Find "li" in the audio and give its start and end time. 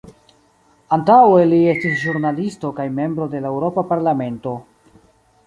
1.49-1.59